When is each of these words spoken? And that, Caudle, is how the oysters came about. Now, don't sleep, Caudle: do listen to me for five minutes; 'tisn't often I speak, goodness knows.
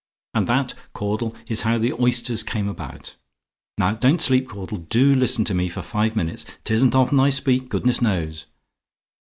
And 0.33 0.47
that, 0.47 0.73
Caudle, 0.93 1.35
is 1.45 1.61
how 1.61 1.77
the 1.77 1.93
oysters 1.93 2.41
came 2.41 2.67
about. 2.67 3.17
Now, 3.77 3.93
don't 3.93 4.19
sleep, 4.19 4.49
Caudle: 4.49 4.79
do 4.79 5.13
listen 5.13 5.45
to 5.45 5.53
me 5.53 5.69
for 5.69 5.83
five 5.83 6.15
minutes; 6.15 6.43
'tisn't 6.65 6.95
often 6.95 7.19
I 7.19 7.29
speak, 7.29 7.69
goodness 7.69 8.01
knows. 8.01 8.47